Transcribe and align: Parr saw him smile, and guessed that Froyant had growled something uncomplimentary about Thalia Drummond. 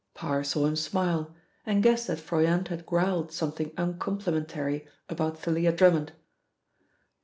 Parr 0.15 0.43
saw 0.43 0.65
him 0.65 0.75
smile, 0.75 1.35
and 1.63 1.83
guessed 1.83 2.07
that 2.07 2.17
Froyant 2.17 2.69
had 2.69 2.87
growled 2.87 3.31
something 3.31 3.71
uncomplimentary 3.77 4.87
about 5.07 5.37
Thalia 5.37 5.71
Drummond. 5.71 6.11